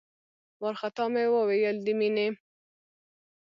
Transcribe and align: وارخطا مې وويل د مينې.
وارخطا 0.61 1.05
مې 1.13 1.23
وويل 1.35 1.77
د 1.85 1.87
مينې. 1.99 2.27